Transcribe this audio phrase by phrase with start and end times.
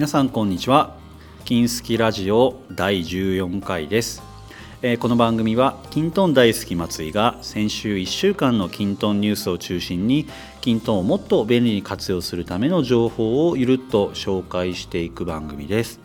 [0.00, 0.96] 皆さんこんにちは。
[1.44, 4.22] 金スキラジオ第14回です、
[4.80, 10.26] えーこの番組はキントン大好き松井が先週1週間のキントンニュースを中心に
[10.62, 16.00] キントンをもっと便利に活用するための情報をゆるっと紹介していく番組です。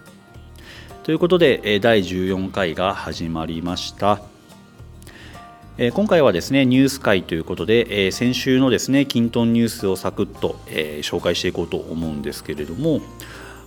[1.03, 4.19] ということで第14回が始まりました。
[5.93, 10.59] 今回はですねニュース会ということで、先週のですねキントンニュースをサクッと、
[11.01, 12.99] 紹介していこうと思うんですけれども、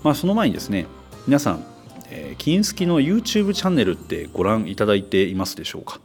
[0.02, 0.86] まあ、その前にですね
[1.26, 1.64] 皆さん、
[2.10, 6.00] えー、金スキの YouTube チャンネルってご覧いただいていますでしょうか？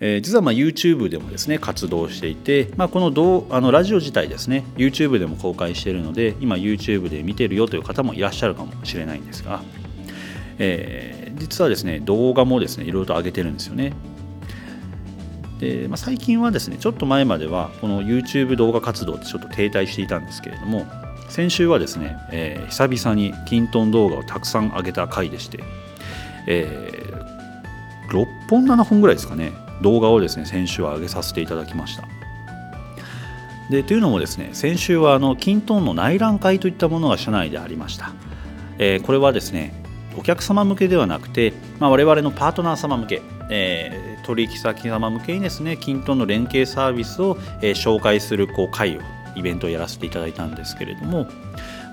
[0.00, 9.62] えー実はまあ YouTube でもですね活動していて、まあ、この動あのラジオ自体ですね YouTube でも公開しているので今 YouTube で見てるよという方もいらっしゃるかもしれないんですが、
[10.58, 13.92] えー実はですね動画もですねいろいろと上げてるんですよね。
[15.58, 20.86] で、まあ、最近はですねちょっと前まではこの YouTube 動画活動ってちょっと停滞していたんですけれども
[21.28, 25.62] 先週はですね、えー久々にキントン動画をたくさん上げた回でして、
[26.46, 27.24] えー
[28.08, 32.06] 6本7本ぐらいですかね動画をですね先週は上げさせていただきました。
[33.70, 38.12] でというのもですね先週はあのキントンの内覧会といったものが社内でありました、
[38.78, 39.82] えーこれはですね
[40.16, 49.00] お客様向けではなくて、まあ、我々のパートナー様向け、えー取引先様向けにですねキントンの連携サービスを、えー紹介するこう会を
[49.36, 51.26] イベントをやらせていただいたんですけれども、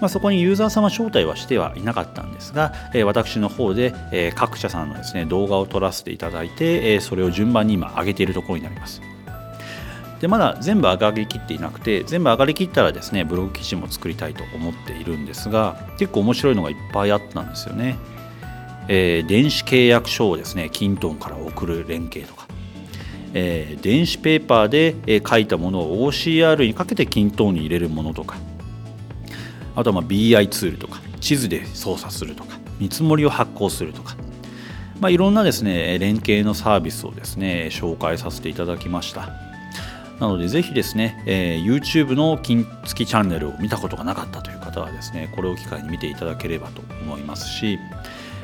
[0.01, 9.01] まあ、そこにユーザー様招待はしてはいなかったんですが、え私の方で、え各社さんのですね動画を撮らせていただいて、えそれを順番に今上げているところになります。
[10.21, 17.97] でまだ全部上がりきっていなくて全部上がりきったらですねブログ記事も作りたいと思っているんですが結構面白いのがいっぱいあったんですよね。
[18.87, 22.40] えー電子契約書をですねキントンから送る連携とか、
[23.33, 28.37] えー電子ペーパーで、えー書いたものを OCR にかけてキントンに入れるものとか
[29.75, 34.15] あとはまあ BI ツールとか地図で操作するとか見積もりを発行するとか、
[34.99, 39.29] まあ、いろんなですね連携のサービスをですね紹介させていただきました。
[40.19, 47.79] なのでぜひですね、えー YouTube の金付きチャンネルを見たことがなかったという方はですねこれを機会に見ていただければと思いますし、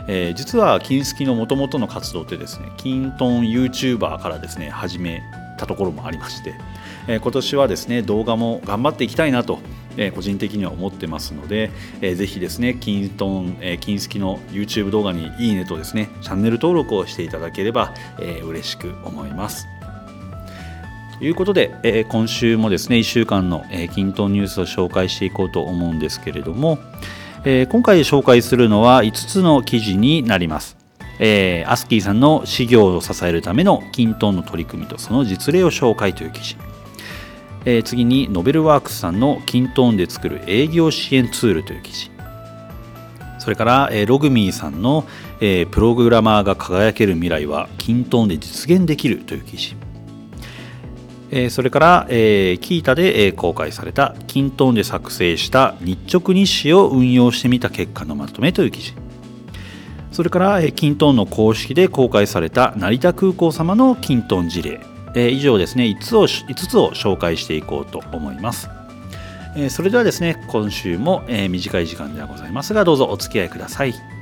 [0.08, 5.22] えー実は金付きの元々の活動ってですね金トン YouTuber からですね始め
[5.58, 6.56] たところもありまして、
[7.08, 9.60] えー今年はですね動画も頑張っていきたいなと、
[9.98, 19.68] えー個人的には思ってますので、えーぜひですね金トン、えー金付きの YouTube 動画にいいねとですねチャンネル登録をしていただければ、えー嬉しく思います。
[21.18, 26.78] ということで、えー今週もですね1週間の、えー、キントンニュースを紹介していこうと思うんですけれども、
[27.50, 30.76] えー今回紹介するのは5つの記事になります。
[31.18, 36.58] えーアスキーさんの事業を支えるためのキントンの取り組みとその実例を紹介という記事。
[37.64, 42.12] えー次にノベルワークスさんのキントーンで作る営業支援ツールという記事
[43.40, 45.06] それから、えーログミーさんの、
[45.40, 49.78] えープログラマーが輝ける未来はキントーンで実現できるという記事
[51.30, 58.94] えーそれから、えーキータで、え公開されたキントーンで作成した日直日誌を運用してみた結果のまとめという記事。
[60.12, 64.80] それから、えーキントーンの公式で公開された成田空港様のキントーン事例、
[65.16, 65.86] えー以上ですね。
[65.86, 68.70] 5つを5つを紹介していこうと思います、
[69.56, 74.17] えそれではですね今週も、え短い時間ではございますがどうぞお付き合いください。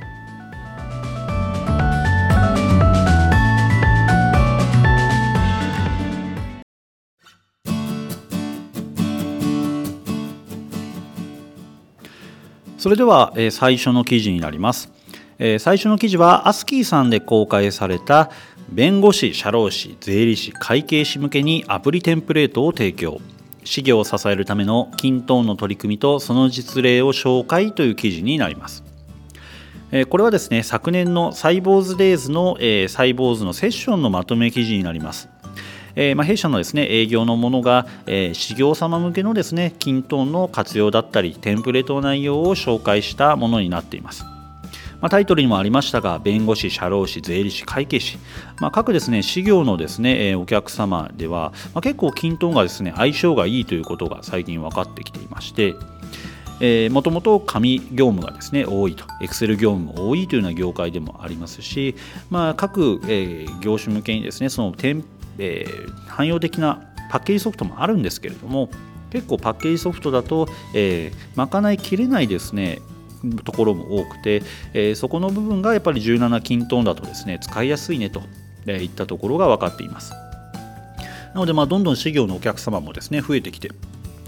[12.78, 14.90] それでは、え最初の記事になります、
[15.38, 18.30] え最初の記事はアスキーさんで公開された
[18.68, 23.20] 弁護士、社労士、税理士、会計士向けにアプリテンプレートを提供。
[23.66, 28.84] 事業を支えるための均等の取り組みとその実例を紹介という記事になります。
[29.92, 35.28] えこれはですね昨年のサイボーズデイズの、えーサイボーズのセッションのまとめ記事になります。
[35.96, 44.24] えーまあ、弊社のですね営業のものが、えー、事業様向けのですね均等の活用だったりテンプレート内容を紹介したものになっています。
[45.00, 48.18] まあ、タイトルにもありましたが弁護士、社労士、税理士、会計士、
[48.60, 55.74] まあ、各ですね事業のですね、えーお客様では、まあ、結構均等がですね相性がいいということが最近分かってきていまして
[56.88, 61.94] もともと紙業務がですね多いと、エクセル業務も多いというような業界でもありますし、
[62.30, 68.70] まあ、各、えー業種向けにですねその店えー汎用的なパッケージソフトもあるんですけれども
[69.10, 72.80] 結構パッケージソフトだと、えー賄いきれないですね
[73.44, 74.42] ところも多くて、
[74.74, 78.22] えーそこの部分がやっぱり17均等だとですね使いやすいねと
[78.66, 80.12] いったところが分かっています。
[80.12, 83.70] なのでまあどんどん事業のお客様もですね増えてきて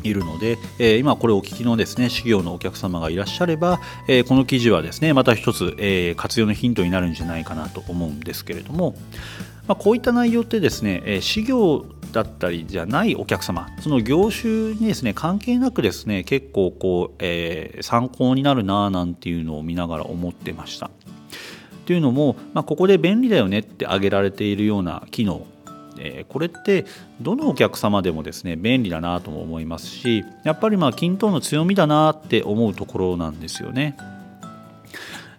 [0.03, 8.95] いるので、えー、今これお聞きのですね、事業のお客様がいらっしゃれば、えー、この記事はですね、また一つ、えー、活用のヒントになるんじゃないかなと思うんですけれども、
[9.67, 20.91] まあ、こういった内容ってですね、えー、事業だったりじゃないお客様その業種にですね関係なくですね結構こう、えー、参考になるななんていうのを見ながら思ってました。
[21.85, 25.47] というのも、まあ、ここで便利だよねって挙げられているような機能
[25.99, 26.87] えこれって
[27.21, 33.97] どのお客様でもですね便利だなとも思いますしやっぱりまあ均等の強みだなって思うところなんですよね。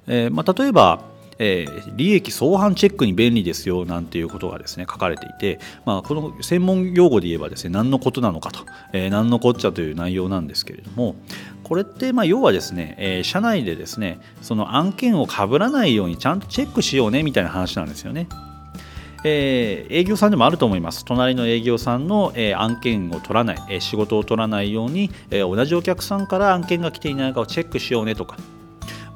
[0.07, 1.01] え、まあ、例えば
[1.39, 11.15] えー、利益相反チェックに便利ですよなんていうことがですね書かれていて、まあ、この専門用語で言えばですね何のことなのかと、えー、何のこっちゃという内容なんですけれども
[11.63, 18.27] これってまあ要はですね、えー、社内でですねその案件をかぶらないようにちゃんとチェックしようねみたいな話なんですよね。
[19.23, 28.37] えー、営業さんでもあると思います隣の営業さんの、えー、案件を取らない、えー、仕事を取らないように、え同じお客さんから案件が来ていないかをチェックしようねとか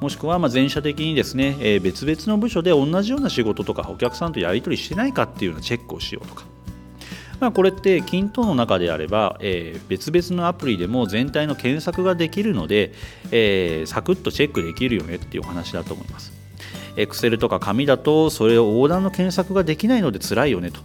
[0.00, 6.44] もしくはま全社的にですね、え別々の部署で同じような仕事とかお客さんとやり取りしてないかっていうようなチェックをしようとか。
[7.40, 12.92] まあ、これって均等の中であれば、えー、別々のアプリでも全体の検索ができるので、
[13.30, 16.33] えー、サクッとチェックできるよねっていうお話だと思います。
[16.96, 20.80] Excel とか紙だとそれを横断の検索ができないので辛いよねと。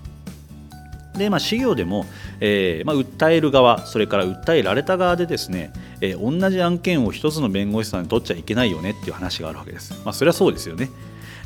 [1.18, 2.06] で、まあ、事業でも、
[2.40, 9.94] えーまあ、訴える側それから訴えられた側でですね、えー、同じ案件を一つの弁護士さんに取っちゃいけないよねっていう話があるわけです。
[10.06, 10.90] まあ、それはそうですよね。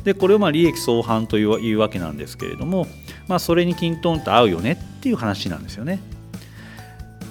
[0.04, 2.86] でこれをまあ利益相反というわけなんですけれども、
[3.26, 5.98] まあ、それに均等と合うよねっていう話なんですよね。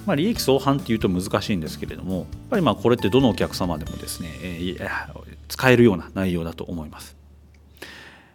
[0.06, 4.88] まあ、利益相反っていうと難しいんですけれどもやっぱりまあこれってどのお客様でもですね、えー、
[5.48, 7.23] 使えるような内容だと思います。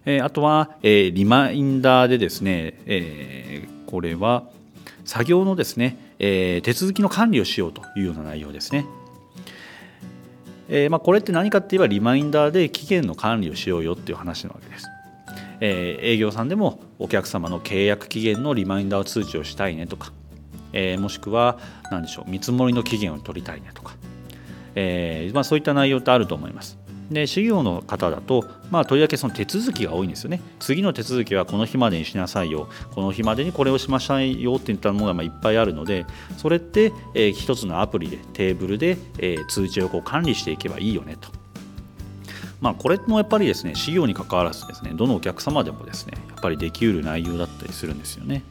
[0.05, 4.43] えあとは、えリマインダーでですね、えこれは
[5.05, 8.85] 作業のですね、え手続きの管理をしようというような内容ですね。
[10.69, 14.87] えまあ、これって何かって言えばリマインダーで期限の管理をしようよっていう話なわけです。
[15.61, 20.13] え営業さんでもお客様の契約期限のリマインダー通知をしたいねとか、
[20.71, 21.57] えもしくは
[21.91, 23.95] 何でしょう見積もりの期限を取りたいねとか、
[24.75, 26.77] えまあ、そういった内容ってあると思います。
[27.09, 36.05] で事業の方だと、まあ、とりわけその手続きが多いんですよね次の手続きはこの日までにしなさいよこの日までにこれをしましたよっていったものがまいっぱいあるので
[36.37, 41.29] それって、えー、一つのアプリでテーブルで、えー、通知をこう管理していけばいいよねと。
[42.61, 48.43] まあ、これもやっぱりですね事業に関わらずですねどのお客様でもですねやっぱりできうる内容だったりするんですよね。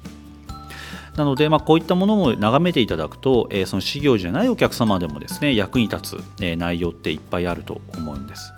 [1.18, 8.52] なので、まあ、こういったものも眺めていただくと、えー、その事業じゃないお客様でもですね役に立つ、えー、内容っていっぱいあると思うんです。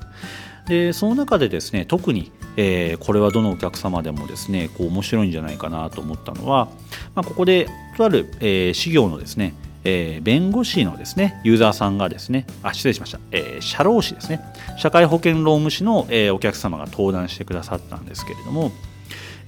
[0.69, 6.69] でその中でですね特に、えー、これはどのお客様でもですねこう面白いんじゃないかなと思ったのは、
[7.17, 7.67] まあ、ここで
[7.97, 14.41] とある、えー、事業のですねえー、弁護士のですねユーザーさんがですねあ失礼しました、えー、社労士ですね
[14.77, 18.73] 社会保険労務士の、えー、お客様が登壇してくださったんですけれども、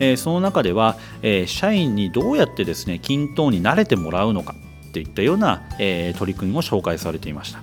[0.03, 4.57] えその中では、え社員にどうやってですね均等に慣れてもらうのか
[4.93, 7.63] といったような、え取り組みも紹介されていました、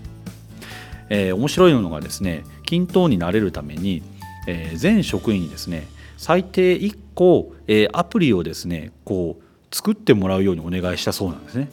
[1.10, 4.02] え面白いのがですね均等になれるために、
[4.48, 11.70] え全職員にですね最低1個、えアプリをですねこう作ってもらうようにお願いしたそうなんですね。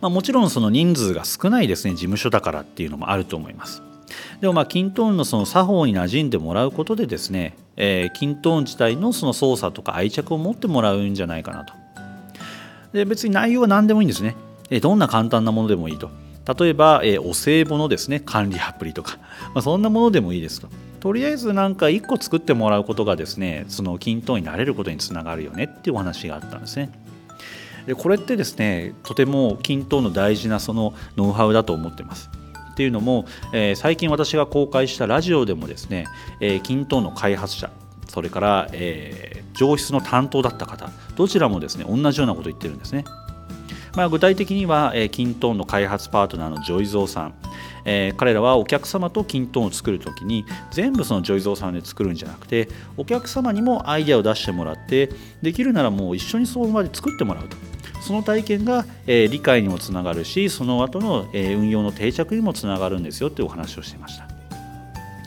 [0.00, 3.82] まあ、もちろんその人数が少ないですね事務所だからっていうのもあると思います。
[4.40, 11.74] でもまあキントーンのその作法に馴染んでもらうことでですね、えー、キントーン自体のその操作とか愛着を持ってもらうんじゃないかなと。
[12.92, 14.36] で別に内容は何でもいいんですね。
[14.70, 16.10] えどんな簡単なものでもいいと。
[16.58, 19.18] 例えば、えー、お歳暮のですね管理アプリとか、
[19.54, 20.68] まあ、そんなものでもいいですと。
[21.00, 26.90] とりあえずなんか1個作ってもらうことがですねその均等になれることにつながるよねっていうお話があったんですね。
[27.86, 32.30] でこれってですねとても kintone の大事なそのノウハウだと思ってます。
[32.80, 36.06] っていうのも、えー、最近私が公開したラジオでもですね、
[36.40, 37.70] えー、 kintone の開発者
[38.08, 43.04] それから、えー、情シスの担当だった方どちらもですね同じようなことを言ってるんですね。
[43.94, 47.34] まあ、具体的には、えー、 kintone の開発パートナーのジョイゾーさん、
[47.84, 55.10] えー、彼らはお客様と kintone を作るときに全部そのジョイゾーさんで作るんじゃなくてお客様にもアイデアを出してもらって
[55.42, 57.56] できるならもう一緒にその場で作ってもらうと
[58.00, 64.28] その体験が、えー、理解にもつながるしその後の、えー、運用の定着にもつながるんですよというお話をしていました。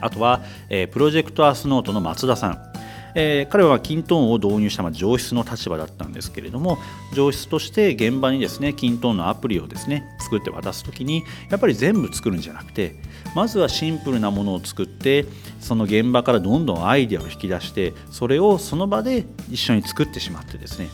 [0.02, 2.74] あとは、えー、プロジェクトアースノートの松田さん。
[3.16, 6.80] えー、彼はキントーンを導入した、ま、上質の立場だったんですけれども
[7.14, 12.96] 上質として現場にですねキントーンのアプリをですね作って渡す時にやっぱり全部作るんじゃなくて
[13.36, 15.26] まずはシンプルなものを作って
[15.60, 20.88] その現場からどんどんアイデアを引き出してそれをその場で一緒に作ってしまってですね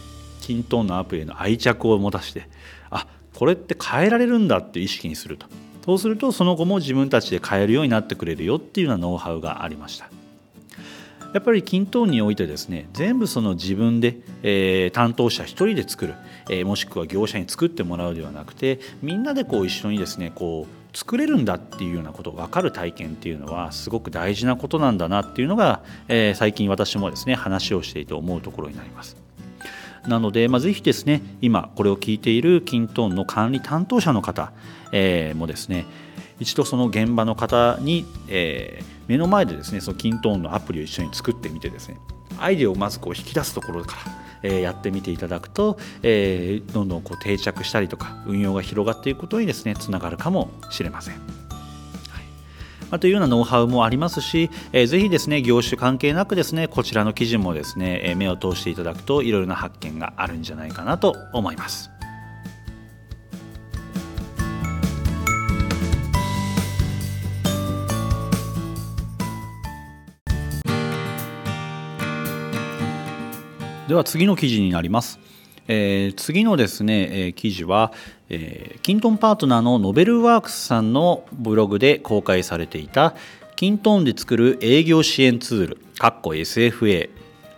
[0.49, 2.49] キントーンのアプリへの愛着を持たして
[2.89, 5.45] あこれって変えられるんだっていう意識にすると
[5.85, 10.09] そうするとその後も自分たちで変えるようになってくれるよっていうようなノウハウがありました
[11.31, 16.15] やっぱり均等においてですね全部その自分で、えー、担当者1人で作る、
[16.49, 29.28] えー、もしくは業者に作ってもらうではなくてみんなでこう一緒にですねこう作れるんだっていうようなことを分かる体験っていうのはすごく大事なことなんだなっていうのが、えー、最近私もですね話をしていて思うところになります。
[30.07, 34.51] なので、まあ、ぜひですね今これを聞いているキントーンの管理担当者の方、
[34.91, 35.85] えー、もですね
[36.39, 41.97] 一度その現場の方に、えー、目の前でですねそのキントーンのアプリを一緒に作ってみてですね
[42.39, 44.01] アイデアをまずこう引き出すところから、
[44.43, 51.38] えー、やってみていただくと、えー、どんどんこう定着したりとか運用が広がっていくことにですねつながるかもしれません。
[52.89, 61.89] まあ、というようなノウハウもありますし、えー、ぜひですね業種関係なくですねこちらの記事もですね、え目を通していただくといろいろな発見があるんじゃないかなと思います。
[73.87, 75.19] では次の記事になります。
[75.71, 77.93] えー、次のですね、えー、記事は、
[78.27, 83.13] えー、キントンパートナーのノベルワークスさんのブログで公開されていた
[83.55, 87.11] キントンで作る営業支援ツール SFA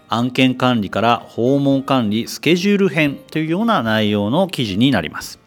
[0.09, 5.39] 案件管理から訪問管理スケジュール編というような内容の記事になります。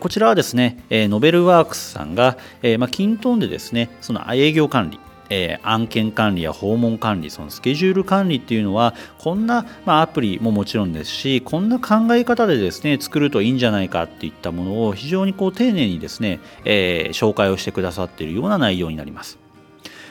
[0.00, 2.36] こちらはですね、ノベルワークスさんが、
[2.78, 4.98] まあ、キントンでですね、その営業管理、
[5.30, 19.38] えー、案件管理や訪問管理そのスケジュール管理っていうのはこんな、まあ、アプリももちろんですしこんな考え方でですね作るといいんじゃないかっていったものを非常にこう丁寧にですね、えー、紹介をしてくださっているような内容になります。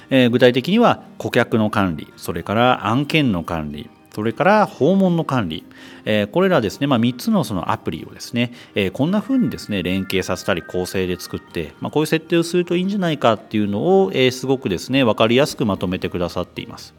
[0.10, 5.66] え、具体的には顧客の管理それから案件の管理それから訪問の管理、
[6.06, 16.94] えー、これらですね、まあ、3つのそのアプリをですね、えー、こんな風にですね連携させたり構成で作って、まあ、こういう設定をするといいんじゃないかっていうのを、えー、すごくですね分かりやすくまとめてくださっています。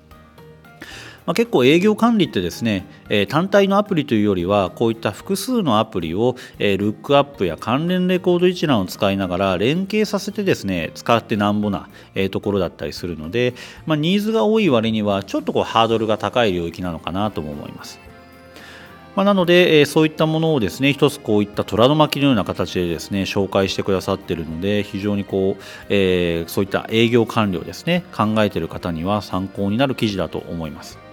[1.27, 13.55] まあ、結構営業管理ってですね、えー、単体のアプリというよりはこういった複数のアプリを、えー、ルックアップや関連レコード一覧を使いながら連携させてですね使ってなんぼな、えー、ところだったりするので、
[13.87, 17.99] まあ、ニーズが多い割にはちょっとこうハードルが高い領域なのかなとも思います。
[19.17, 31.04] まあ、なので、えー、そういったものをですね一つこういった虎の巻のような形でですね紹介してくださっているので非常にこう、えー、そういった営業管理をですね考えている方には参考になる記事だと思います。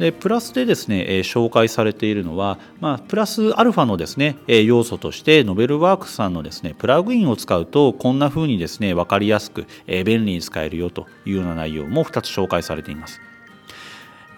[0.00, 13.20] でプラスでですね、え紹介されているのは、まあ、プラスアルファのですね、え要素としてノベルワークスさんのですねプラグインを使うとこんな風にですね分かりやすく、え便利に使えるよというような内容も2つ紹介されています。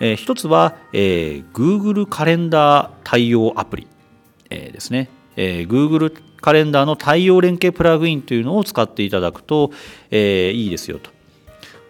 [0.00, 3.86] えー、1つは、え、Google カレンダー対応アプリ、
[4.50, 9.70] え、ですね、え、Google カレンダーの対応連携プラグインというのを使っていただくと、
[10.10, 11.10] え、いいですよと。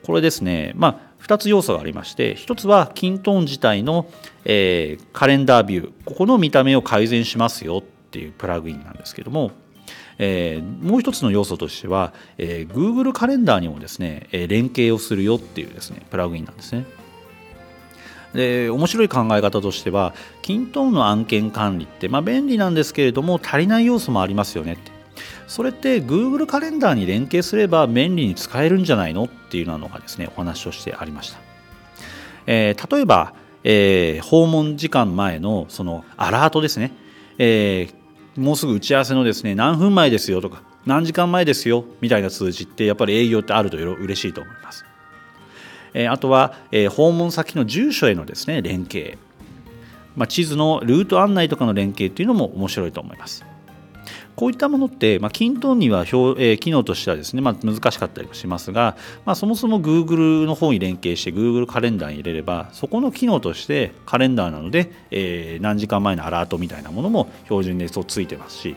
[0.05, 4.07] これですね、まあ2つ要素がありまして1つはキントーン自体の、
[4.45, 9.53] えー、カレンダービューここの見た目を改善しますよっていうプラグインなんですけども、
[10.19, 16.85] えー、もう一つの要素としては、えー、Google カレンダーにもですね、え連携をするよっていうですねプラグインなんですね。
[18.35, 24.92] で面白い考え方としてはキントーンの案件管理って、まあ、便利なんですけれども足りない要素もありますよねって
[25.53, 31.41] それって Google カレンダーに連携すれば便利に使えるんじゃないのっていうのがですねお話をしてありました、
[32.47, 36.93] えー、例えば、えー、訪問時間前のそのアラートですね、
[37.37, 44.87] えー、もうすぐ打ち合わせのですね何分前ですよとか何時間前ですよみたいな数字ってやっぱり営業ってあると嬉しいと思います、
[45.93, 49.19] えあとは、え訪問先の住所へのですね連携。
[50.17, 53.45] まあ、地図のルート案内とかの連携っていうのも面白いと思います。
[54.35, 68.77] こういったものって、まあ、キントンには表、えー、機能としてはですね、まあ、難しかったりしますが、まあ、そもそも Google の方に連携して Google カレンダーに入れればそこの機能としてカレンダーなので、えー、何時間前のアラートみたいなものも標準でそうついてますし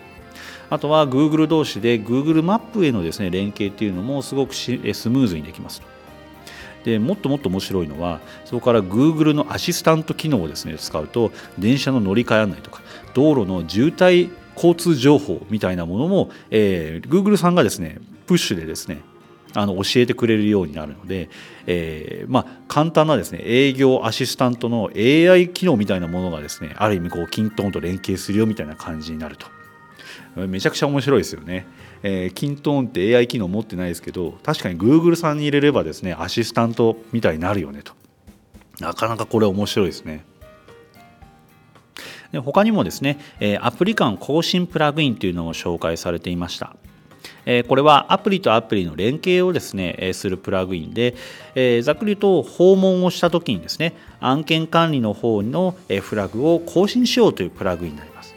[0.69, 5.81] あとは Google 同士で Google マップへのですね連携っていうのもすごくスムーズにできます。
[6.83, 12.81] でもっともっと面白いのはそこから Google のアシスタント機能をですね使うと電車の乗り換え案内とか
[13.15, 19.01] 道路の渋滞交通情報みたいなものも、えー、Google さんがですねプッシュでですね
[19.53, 21.29] あの教えてくれるようになるので、
[21.65, 29.47] えー、まあ、簡単なですね営業アシスタントの AI 機能みたいなものがですねある意味こうキントンと連携するよみたいな感じになると。
[30.35, 31.65] めちゃくちゃ面白いですよね、
[32.03, 37.93] えー、キントンって AI 機能持ってないですけど確かに Google さんに入れればですねアシスタントみたいになるよねと。
[38.81, 40.25] なかなかこれ面白いですね。
[42.36, 46.75] で他にもですね、えアプリ間更新プラグインというのも紹介されていました。
[47.46, 51.15] えこれはアプリとアプリの連携をですね、えするプラグインで、
[51.56, 58.36] えざっくりと訪問をした時にですね案件管理の方のフラグを更新しようというプラグインになります。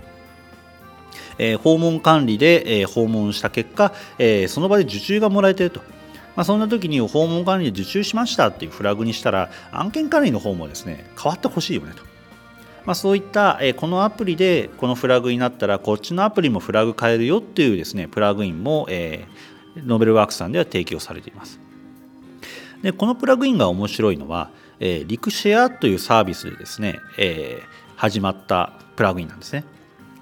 [1.41, 5.81] え訪問管理で、え訪問した結果、えその場で受注がもらえていると。
[6.37, 12.18] まあ、そんな時に訪問管理で受注しましたっていうフラグにしたら案件管理の方もですね変わってほしいよねと。
[12.89, 21.61] まあ、そういった、えこのアプリでこのフラグになったらこっちのアプリもフラグ変えるよっていうですねプラグインも、えー、ノベルワークさんでは提供されています。
[22.81, 24.49] でこのプラグインが面白いのは、
[24.81, 27.61] えー、リクシェアというサービスでですね、え、
[27.97, 29.65] 始まったプラグインなんですね。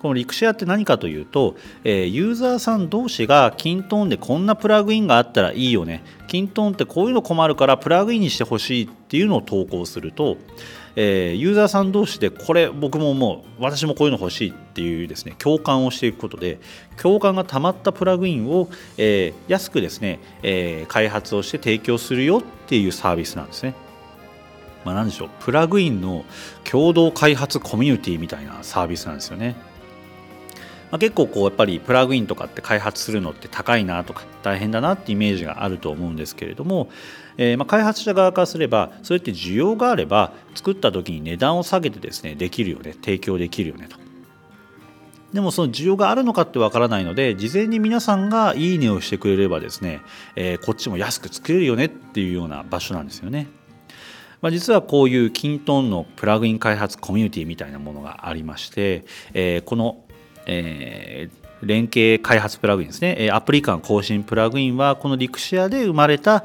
[0.02, 1.54] このリクシェアって何かというと、
[1.85, 10.37] えー、ユーザーさん同士がキントーンでこんなプラグインがあったらいいよねキントーンってこういうの困るからプラグインにしてほしいっていうのを投稿すると、
[10.96, 16.58] えー、ユーザーさん同士でこれ僕ももう私もこういうの欲しいっていうですね共感をしていくことで
[16.96, 23.74] 共感がたまったプラグインを、えー、安くですね、えー、開発をして提供するよっていうサービスなんですね。
[24.84, 26.24] まあ、何でしょうプラグインの
[26.64, 29.56] 共同開発コミュニティみたいなサービスなんですよね。
[30.90, 36.88] まあ、結構こうやっぱりプラグインとかって開発するのって高いなとか大変だなってイメージがあると思うんですけれども、
[37.38, 43.98] えー、まあ開発者側からすればそうやって需要があれば作った時に値段を下げてですねできるよね提供できるよねと。
[45.32, 50.00] でもその需要があるのかってわからないので事前に皆さんがいいねをしてくれればですね、
[50.34, 53.48] えー、こっちも安く作れるよねっていうような場所なんですよね。
[54.40, 60.06] まあ、実はこういうキントンのプラグイン開発コミュニティみたいなものがありまして、えー、この
[60.46, 66.44] えー、連携開発プラグインですね、アプリ間更新プラグインはこのリクシアで生まれた、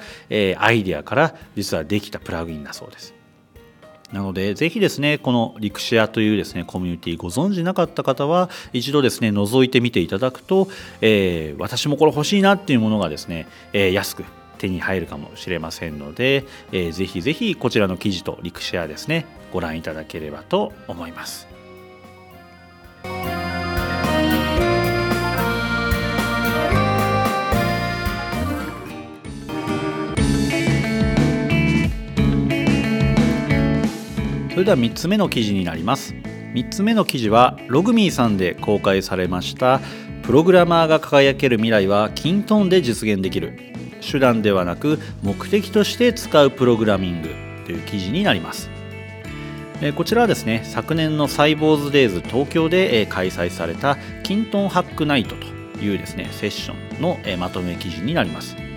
[0.57, 3.13] アイデアから実はできたプラグインだそうです。
[4.11, 10.67] なので、ぜひですね、このリクシアというですね、コミュニティご存知なかった方は、一度ですね、覗いてみていただくと、
[10.99, 14.25] えー、私もこれ欲しいなっていうものがですね、えー、安く
[14.57, 21.50] 手に入るかもしれませんので、えー、ぜひぜひこちらの記事とリクシアですね、ご覧いただければと思います。
[34.61, 36.13] れでは3つ目の記事になります。
[36.53, 39.79] 3つ目の記事はログミーさんで公開されました
[40.23, 43.57] プログラマーが輝ける未来はキントンで実現できる。
[44.01, 47.29] 手段ではなく目的として使うプログラミング。
[47.65, 48.69] という記事になります。
[49.95, 58.70] こちらはですね昨年のサイボーズデイズ東京で開催されたキントンハックナイトというですねセッションのまとめ記事になります。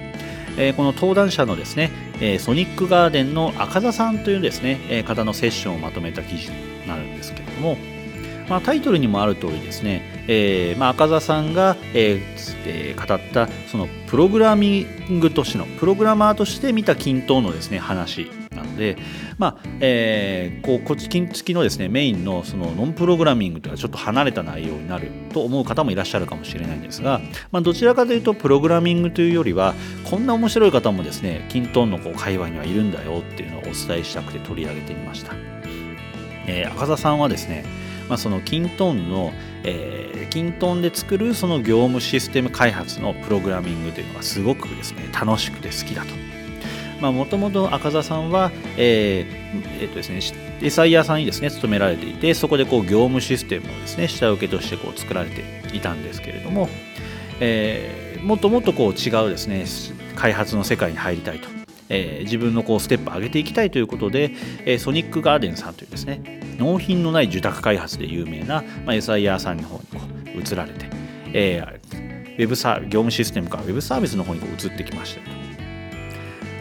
[0.57, 1.91] えこの登壇者のですね
[2.21, 7.77] え、ソニックガーデンの赤座さんというですね、え、方のセッションをまとめた記事になるんですけれども、
[8.49, 18.31] まあ、タイトルにもある通りですね、えーまあ、赤座さんが、えー、語ったそのプログラミングとしてのプログラマーとして見た均等のですね話
[18.65, 18.97] ので、
[19.39, 27.21] まあえー、こうこっち付きのですねメインのそのノンプログラミングというのはちょっと離れた内容になると思う方もいらっしゃるかもしれないんですが、
[27.53, 29.75] まあ、どちらかというとプログラミングというよりは
[30.05, 35.35] こんな面白い方もですねキントンのこう界隈にはいるんだよっていうのをお伝えしたくて取り上げてみました。
[36.47, 37.65] えー、赤座さんはですね
[38.09, 46.34] まあ、そのキントンの、えー、キントンで作るその業務システム開発のプログラミングというのがすごくですね楽しくて好きだと
[47.13, 50.19] もともと赤座さんは、えーえーとですね、
[50.61, 56.69] SIR さんにですね勤められていてそこでこう業務システムをですね下請けとしてこう作られていたんですけれども、
[57.41, 59.65] えー、もっともっとこう違うですね
[60.17, 61.49] 開発の世界に入りたいと、
[61.89, 64.33] えー、自分のこうステップ上げていきたいということで、
[64.65, 70.01] えー、ソニックガーデンさんというですね納品のない受託開発で有名な、まあ、SIR さんの方にこ
[70.37, 70.87] う移られて、
[71.33, 75.44] えー、ウェブサ業務システムからウェブサービスの方にこう移ってきました。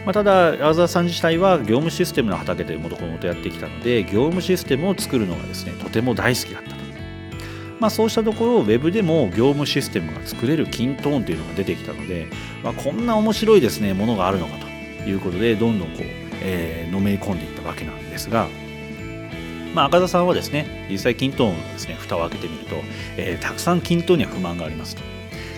[0.04, 6.84] まあ、ただ、青沢さん自体は業務システムの畑でもともとやってきたので、業務システムを作るのがですねとても大好きだったと。
[7.80, 12.28] まあ、そうしたところ、ウェブでも業務システムが作れるキントーンというのが出てきたので、
[12.62, 14.54] まあ、こんな面白いですねものがあるのか
[15.02, 16.02] ということで、どんどんこう、
[16.42, 18.48] えー、のめり込んでいったわけなんですが、
[19.74, 22.76] まあ、赤田さんはですね実際キントーンのですね蓋を開けてみると、
[23.16, 25.02] えー、たくさんキントーンには不満がありますと。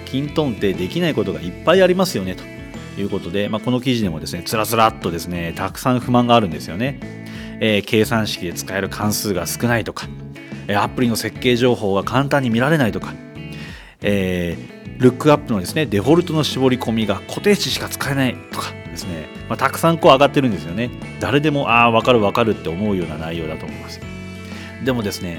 [0.06, 2.55] キントーンってできないことがいっぱいありますよねと。
[3.00, 7.00] いうことで、まあ、この記事でもですねつらつらっとですねたくさん不満があるんですよね、
[7.60, 10.08] えー、計算式で使える関数が少ないとか
[10.74, 13.14] アプリの設計情報が簡単に見られないとか、
[14.00, 20.90] えー、ルックアップのですねデフォルトの絞り込みが固定値しか使えないとかですね、まあ、たくさんこう上がってるんですよね。
[21.20, 24.00] 誰でもああ分かる分かるって思うような内容だと思います
[24.84, 25.38] でもですね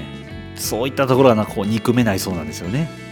[0.54, 3.07] そういったところがこう憎めないそうなんですよね。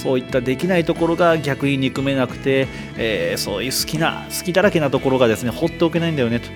[0.00, 6.48] そういったできないところが逆に憎めなくて、えー、そういう好きな好きだらけなところがですね放っておけないんだよねと。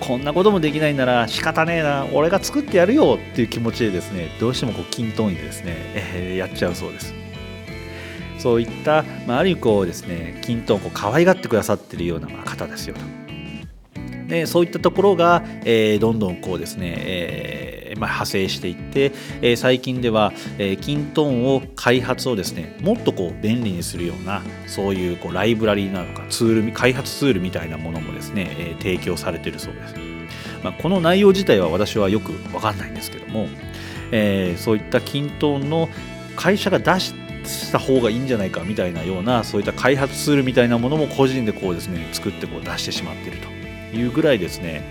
[0.00, 7.14] こんなこともできないなら仕方ねえな俺が作ってやるよっていう気持ちでですねどうしてもこう均等にですね、えー、やっちゃうそうです。
[8.38, 13.21] そういった、まあ、ある意味こうですね均等をこう可愛がってくださってるような方ですよと。
[14.32, 29.94] でそういったところが、えー、どんどんこうですね、えーまあ、派生していって、えー、最近では、えー、キントーンを開発をですねもっとこう便利にするようなそういうこうライブラリーなのかツール開発ツールみたいなものもですね、えー、提供されているそうです、
[30.64, 33.48] まあ、この内容自体は私はよく分かんないんですけども、
[34.12, 35.90] えー、そういったキントーンの
[36.36, 43.61] 会社が出した方がいいんじゃないかみたいなようなそういった開発ツールみたいなものも個人でこうですね作ってこう出してしまっていると。
[43.92, 44.82] いうぐらいですね、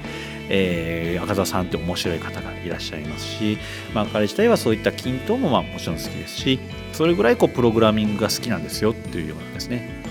[0.50, 3.58] えー、赤座さんって面白い方がいらっしゃいますし、
[3.94, 6.60] まあ、彼自体はそういった均等もまあもちろん好きですし
[6.94, 10.02] それぐらいこうプログラミングが好きなんですよっていうようなですね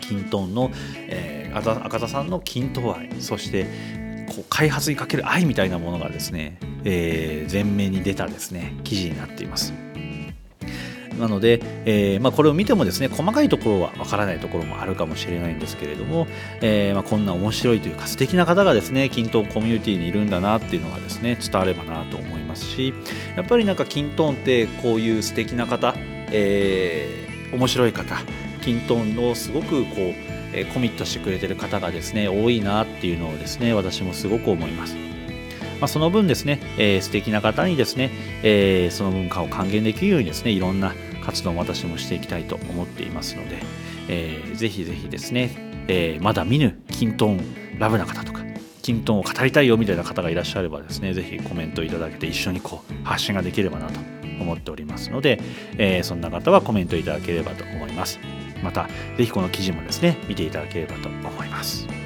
[0.00, 0.70] 均等の、
[1.08, 3.66] えー、赤座さんの均等愛そして
[4.28, 9.89] こう開発にかける愛みたいなものがですね、えー、前面に出たですね記事になっています。
[11.20, 16.26] なので、えーまあ、これを見てもですね細かいところはわからないところもあるかもしれないんですけれども、
[16.60, 22.92] えーまあ、こんな面白いというか素敵な方がですねキンコミュニティにいるんだなっていうのがですね伝わればなと思いますし
[23.36, 25.94] やっぱりなんかキンってこういう素敵な方、
[26.32, 28.16] えー、面白い方
[28.62, 34.96] キントンのすごくこうえコミットしてくれてる方がですね多いなっていうのをですね私もすごく思います。
[35.80, 38.10] まあ、その分ですね、えー、素敵な方にですね、
[38.42, 40.92] えー、その文化を還元できるようにですねいろんな
[41.24, 43.58] 活動も私もしていきたいと思っていますので、
[44.08, 45.50] えー、ぜひぜひですね、
[45.88, 47.40] えー、まだ見ぬキントン
[47.78, 48.40] ラブな方とか
[48.82, 54.00] キントンを語りたいよみたいな方がいらっしゃればですねぜひコメントいただけて一緒にこう発信ができればなと
[54.40, 55.40] 思っておりますので、
[55.76, 58.18] えー、そんな方はコメントいただければと思います。
[58.62, 61.99] またぜひこの記事もですね見ていただければと思います。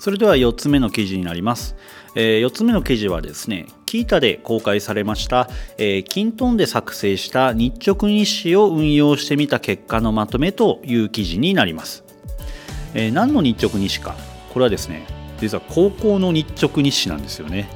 [0.00, 1.76] それでは4つ目の記事になります。
[2.14, 12.02] えー、4つ目の記事はですね、キータで公開されました、えー、キントンで作成した日直日誌を運用してみた結果のまとめという記事になります。
[12.94, 14.16] えー、何の日直日誌か、
[14.54, 15.06] これはですね、
[15.38, 17.68] 実は高校の日直日誌なんですよね。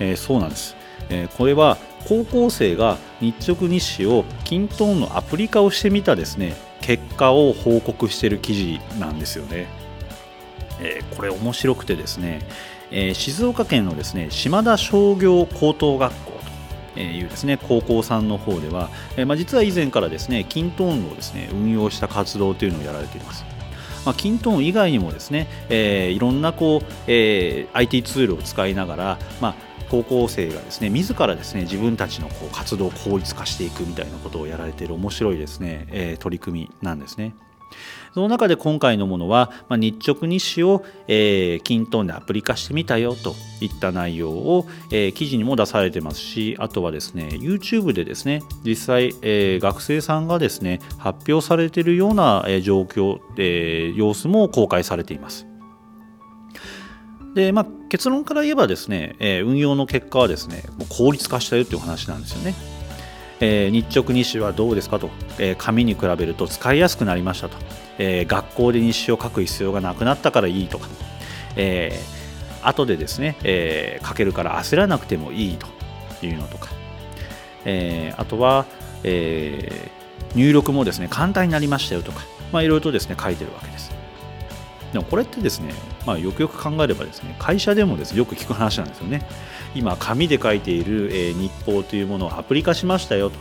[0.00, 0.74] えー、そうなんです。
[1.10, 1.76] え、これは
[2.08, 9.81] 高校生が日直日誌をキントンのアプリ化をしてみたですね、結果を報告している記事なんですよね。
[10.80, 12.40] えー、これ面白くてですね、
[12.90, 16.32] えー、静岡県のですね島田商業高等学校
[16.94, 23.44] というですね高校さんの方では、えー、まあ、実は以前からですねキントーンをですね運用した活動というのをやられています。
[24.04, 29.54] まあ、キントーン以外にもですね、えー、いろんなこう、えー、IT ツールを使いながら、まあ、
[29.92, 37.34] 高校生がですね自らですね自分たちのこう活動を効率化していくみたいなことをやられている面白いですね、えー、取り組みなんですね。
[38.14, 55.46] その中で今回のものは、まあ、日直日誌を、えー、キントンでアプリ化してみたよといった内容を、えー、記事にも出されてますしあとはですね YouTube でですね実際、えー、学生さんがですね発表されているような、えー、状況、えー、様子も公開されています。
[57.34, 62.54] でまあ、結論から言えばですね、えー、運用の結果はですねもう効率化したよという話なんですよね。
[63.44, 67.56] えー、日直日誌はどうですかと、えー、紙に比べると使いやすくなりましたと、
[67.98, 70.86] えー、学校で日誌を書く必要がなくなったからいいとか、
[71.56, 75.66] えー、後でですね、えー、書けるから焦らなくてもいいと
[76.24, 76.70] いうのとか、
[77.64, 78.64] えー、あとは、
[79.02, 82.20] えー、入力もですね簡単になりましたよとか、
[82.52, 83.91] まあ、いろいろとですね書いてるわけです。
[84.92, 85.72] でもこれってですね、
[86.06, 89.26] まあ、よくよく考えればですね会社でもですよく聞く話なんですよね。
[89.74, 93.36] 今紙で書いている、えー、日報というものをアプリ化しましたよと、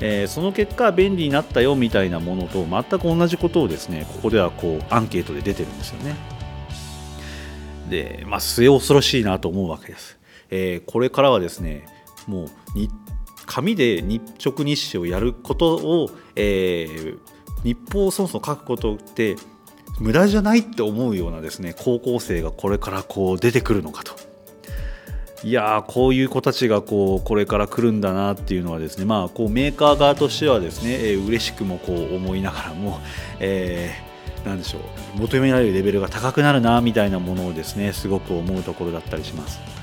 [0.00, 6.14] えー、その結果便利になったよみたいなものと全く同じことをですねここではこうアンケートで出てるんですよね。
[7.88, 10.18] で、まあ、末恐ろしいなと思うわけです。
[10.50, 11.86] えー、これからはですね
[12.26, 12.48] もう
[13.46, 17.18] 紙で日直日誌をやることを、えー、
[17.64, 19.36] 日報をそもそも書くことって
[20.00, 24.12] 無駄じゃないって思うようなですね高校生がこれからこう出てくるのかと。
[25.44, 33.00] いやこういう子たちがこうこれから来るんだなっていうのはですね、まあ、こうメーカー側としてはですね、えー、嬉しくもこう思いながらも、
[33.40, 34.78] えー、なんでしょ
[35.16, 39.81] う求められるレベルが高くなるなみたいなものをですねすごく思うところだったりします。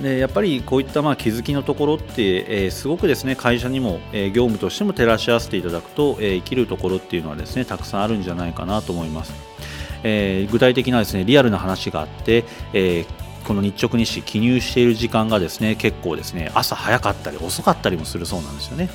[0.00, 9.32] でやっぱりこういったまあ気づきのところって、えー、すごくですね会社にも、えー、業務としても照らし合わせていただくと、えー、生きるところっていうのはですねたくさんあるんじゃないかなと思います、
[10.02, 18.88] えー、具体的なですねリアルな話があって、えー、この日直日誌記入している時間がですね結構ですね朝早かったり遅かったりもするそうなんですよね。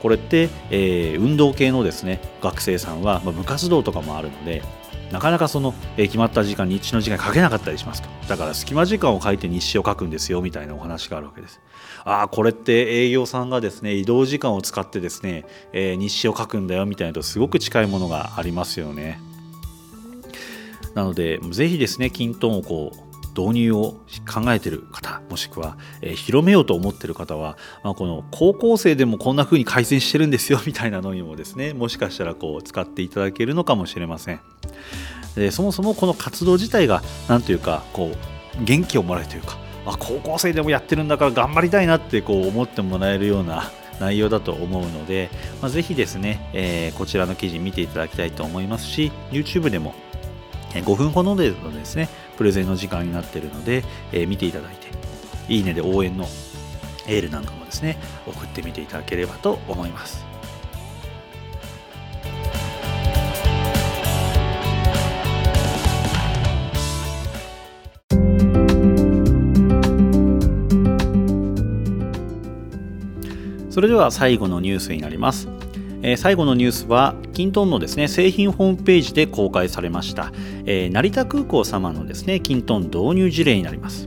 [0.00, 4.62] これって、えー、運動系のですね学生さんは、まあ、部活動とかもあるので
[5.10, 8.08] なかなかその、えー、決まった時間日中の時間書けなかったりしますと。
[8.28, 11.60] だから隙間時間を書いて日誌を書くんですよみたいなお話があるわけです。
[12.04, 19.18] ああこれって営業さんがですね移動時間を使ってですね、えー、日誌を書くんだよみたいなとすごく近いものがありますよね。
[20.94, 23.07] なのでぜひですねキントンをこう
[23.38, 34.40] 導入を考えてる方もしくは、えー、広めようと思ってる方は、まあ、この高校生でもこんな風に改善してるんですよ みたいなのにもですねもしかしたらこう使っていただけるのかもしれません。
[35.36, 38.10] でそもそもこの活動自体が何というかこ
[38.60, 43.70] う元気をもらえるというかあ高校生でもやってるんだから頑張りたいなってこう思ってもらえるような
[44.00, 49.94] 内容だと思うので、まあ、ぜひですね、えー、こちらの記事見ていただきたいと思いますし YouTube でも
[50.72, 54.86] 5分ほどでですねプレゼンの時間になっているので、えー、見ていただいて
[55.52, 56.24] いいねで応援の
[57.08, 60.24] エールなんかもですね送ってみていただければと思います。
[73.70, 75.48] それでは最後のニュースになります。
[76.02, 80.32] えー、最後のニュースはキントンのですね製品ホームページで公開されました、
[80.70, 84.06] えー、成田空港様のですねキントン導入事例になります、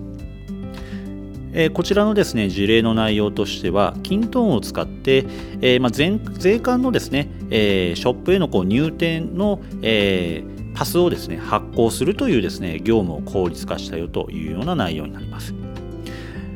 [1.54, 5.26] えー、こちらのですね事例の内容としてはキントンを使って、
[5.62, 10.44] えまあ、税関のですね、えショップへのこう入店の、え
[10.76, 15.54] パスをですね発行するというですね業務を効率化したよというような内容になります。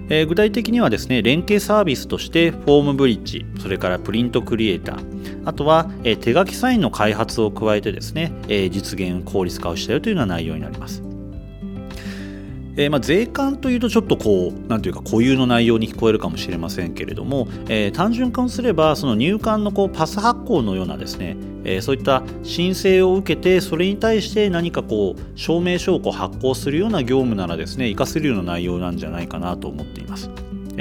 [0.09, 11.14] えー、具体的にはですね連携サービスとしてフォームブリッジそれからプリントクリエイターあとは、えー、手書きサインの開発を加えてですね、えー、実現効率化をしたよというような内容になります。
[12.77, 30.29] えー、まあ、税関というとちょっとこうなんていうか固有の内容に聞こえるかもしれませんけれども、えー、単純化をすればその入管のこうパス発行のようなですね、えー、そういった申請を受けてそれに対して何かこう証明書をこう発行するような業務ならですね活かせるような内容なんじゃないかなと思っています。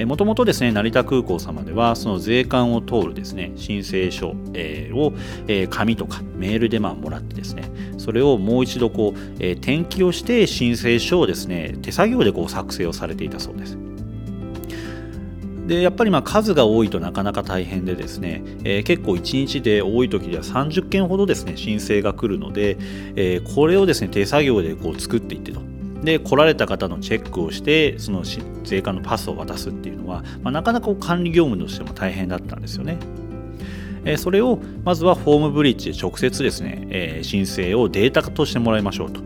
[0.06, 5.12] もともとですね成田空港様ではその税関を通るですね申請書、えー、を、
[5.46, 7.70] えー、紙とかメールでまあもらってですね
[8.04, 13.78] それをもう一度こう、えー、転記をして申請書をですね手作業でこう作成をされていたそうです。
[15.66, 22.76] でやっぱりまあ数が多いとなかなか大変でですね、えー、結構1日で多い時では30件ほどですね申請が来るので、
[23.16, 25.62] えー、これをですね手作業でこう作っていってと
[26.02, 28.24] で来られた方のチェックをしてその
[28.62, 32.98] 税関のパスを渡すっていうのは、まあ、なかなか管理業務としても大変だったんですよね。
[34.04, 39.20] えそれをまずはフォームブリッジで直接ですね、え申請をデータ化としてもらいましょうと。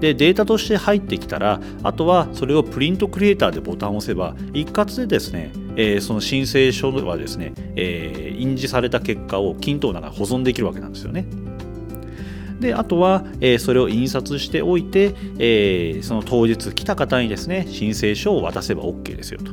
[0.00, 11.26] でデータとして入ってきたらあとはそれをプリントクリエイターでボタンを押せば一括でですね、え、その申請書はですね、え、印字された結果を均等ながら保存できるわけなんですよね。
[12.60, 19.52] であとは、え、それを印刷しておいて、え、その当日来た方にですね申請書を渡せば OK ですよと。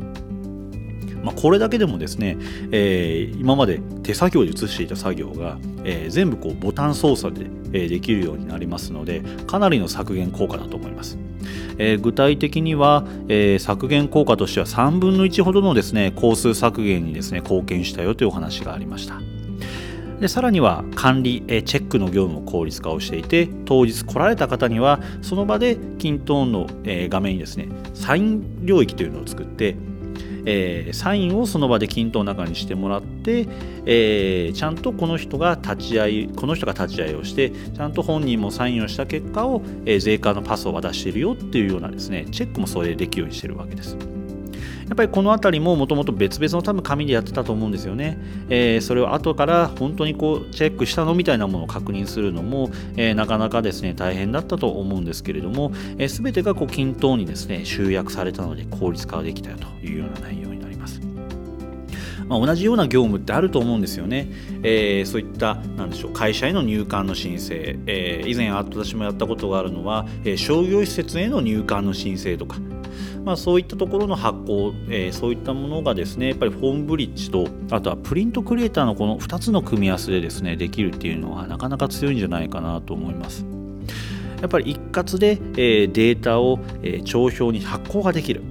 [1.23, 2.37] まあ、これだけでもですね、
[2.71, 11.17] えー、今まで手作業で移していた作業が、えー、全部こうボタン操作で、え、できるようになりますのでかなりの削減効果だと思います。
[11.77, 19.21] えー、具体的には、えー、削減効果としては3分の1ほどのですね工数削減にですね貢献したよというお話がありました。
[20.19, 29.75] でさらには管理、えチェックの業務を効率化をしていて当日来られた方にはその場でキントーンの、え画面にですねサイン領域というのを作って
[30.45, 33.47] えー、サインをその場で均等の中にしてもらって、
[33.85, 44.12] えー、ちゃんとこの人が立ち会いこの人が立ち会いをしてちゃんと本人もサインをした結果を、えー、税関のパスを渡しているよっていうようなですねチェックもそれでできるようにしているわけです。
[44.87, 48.17] やっぱりこの辺りももともと別々の多分紙でやってたと思うんですよね。
[48.49, 61.01] えー、それを後から本当にこうチェックしたのみたいなものを確認するのも、えー、なかなかですね大変だったと思うんですけれども、えー、全てがこう均等にですね集約されたので効率化できたよというような内容になります。
[62.27, 64.27] まあ、同じような業務ってあると思うんですよね。
[64.63, 72.57] えー、そういったなんでしょう会社への入管の申請、えー、以前私もやったことがあるのは、えー、商業施設への入管の申請とか、
[73.25, 83.45] まあ、そういったところの発行、えー、そういったものがですねやっぱりフォームブリッジとあとはプリントクリエイターのこの2つの組み合わせでですねできるっていうのはなかなか強いんじゃないかなと思います。
[84.41, 88.41] やっぱり一括で、えー、データを、えー、帳票に発行ができる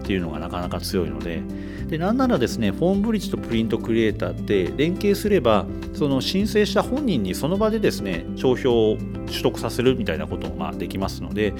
[0.00, 1.42] っていうのがなかなか強いので
[1.86, 11.54] でなんならですねフォームブリッジとプリントクリエイターって連携すればその申請した本人にその場でですね帳票を取得させるみたいなこともまあできますので、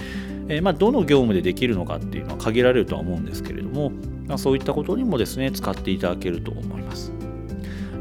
[0.49, 3.91] えー、まあどの業務でできるのかっていうのは限られるとは思うんですけれども、
[4.27, 7.13] まあ、そういったことにもですね使っていただけると思います。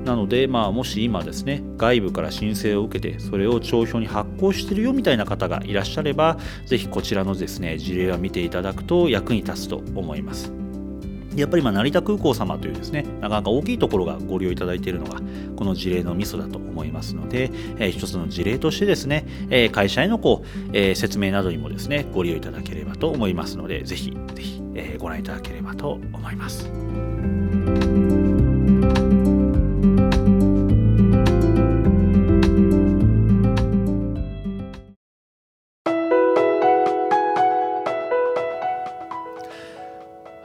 [0.07, 10.66] なので、まあ、もし今ですね外部から申請を受けてそれを帳票に発行してるよみたいな方がいらっしゃればぜひこちらのですね事例は見ていただくと役に立つと思います。
[11.37, 15.21] やっぱりま成田空港様というですねなかなか大きいところがご利用いただいているのが
[15.55, 26.69] この事例のミソだと思いますので、えー、一つの事例としてですね、えー、会社へのこう、えー、説明などにもですねご利用いただければと思いますのでぜひぜひ、え、ご覧いただければと思います。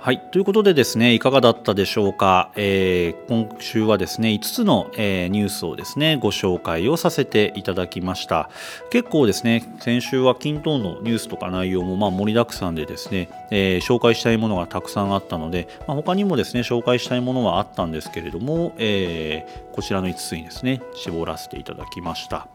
[0.05, 0.19] はい。
[0.19, 2.51] ということでですね、いかがだったでしょうか？
[2.57, 8.51] えー、今週はですね、5つの、えー、ニュースをですね、ご紹介をさせていただきました。
[8.91, 22.49] 結構ですね、先週は均等のニュースとか内容もまあ盛りだくさんでですね、えー、紹介したいものがたくさんあったので、まあ、他にもですね、紹介したいものはあったんですけれども、えー、こちらの5つにですね、絞らせていただきました。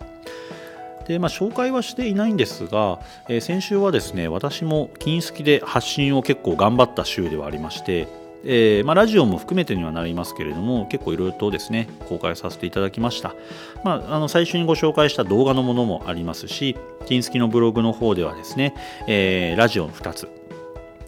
[1.08, 8.08] で、まあ、紹介はしていないんですが、えー、先週はですね私も金好きで発信を結構頑張った週ではありまして
[8.50, 13.36] えー、まあ、ラジオも含めてにはなりますけれども結構いろいろとですね公開させていただきました、
[13.84, 18.76] まあ、あの最初にご紹介した動画のものもありますし金好きのブログの方ではですね、
[19.08, 20.30] えー、ラジオの2つ、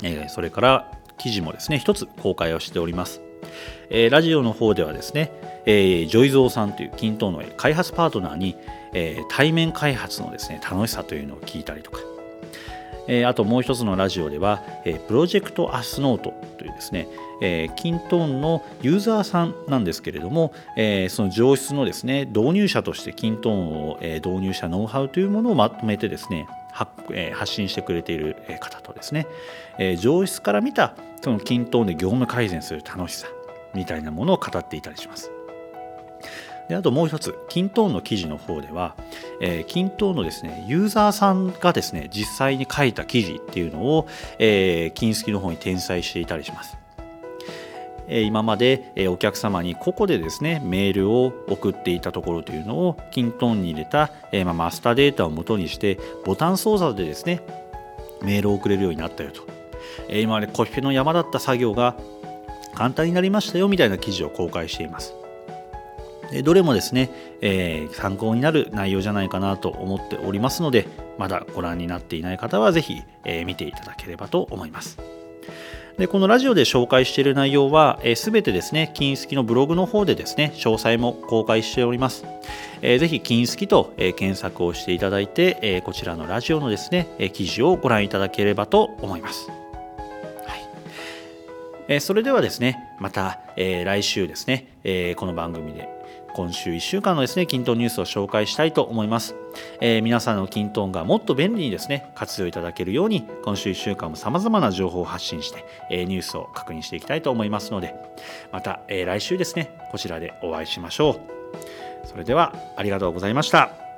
[0.03, 3.21] えー、それから記事もですね1つ公開をしております、
[3.89, 5.31] えラジオの方ではですね、
[5.65, 8.55] えジョイゾーさんという均等の開発パートナーに
[8.93, 11.99] えー、対面開発のですね楽しさというのを聞いたりとか、
[13.07, 17.07] えー、あともう一つのラジオでは、えー、プロジェクトアスノートというですね、
[17.41, 29.27] えー、キントーンのユーザーさんなんですけれども、えー、その上質のですね導入者としてキントーンを、えー、導入したノウハウというものをまとめてですね発信してくれている方とですね、
[29.79, 33.27] え、上質から見たそのキントーンで業務改善する楽しさ
[33.73, 35.31] みたいなものを語っていたりします。
[36.69, 38.95] であともう一つ、キントーンの記事の方では、
[39.41, 46.77] えー、キントーンのですね、ユーザーさんがですね、実際に書いた記事っていうのを、えー、金スキの方に転載していたりします。
[48.11, 57.41] え今までお客様に個々でですねメールを送っていたところというのをキントーンに入れた、えまマスターデータを元にしてボタン操作でですね
[58.23, 59.43] メールを送れるようになったよと、
[60.07, 61.95] え今までコピペの山だった作業が
[62.75, 65.13] 簡単になりましたよみたいな記事を公開しています。
[66.43, 67.09] どれもですね、
[67.41, 70.87] えー、参考になる内容じゃないかなと思っておりますので
[71.17, 74.99] まだご覧になっていない方は是非、えー、見ていただければと思います。
[75.99, 82.23] でこのラジオで紹介している内容は、えー、全てですね、金好きのブログの方でですね、詳細も公開しております。
[82.81, 89.51] えー、ぜひ、金好きと、えー、検索をしていただいて、えー、こちらのラジオのですね、えー、記事をご覧いただければと思います。
[91.89, 95.89] え、それではですね、また、え、来週ですね、え、この番組で
[96.35, 99.35] 今週1週間のですね、キントンニュースを紹介したいと思います。
[99.81, 107.95] えー、皆さんのキントンがもっと便利にですね、活用いただけるように、今週1週間も様々な情報を発信して、えー、ニュースを確認していきたいと思いますので、
[108.51, 112.07] また、えー、来週ですね、こちらでお会いしましょう。
[112.07, 113.88] それでは、ありがとうございました。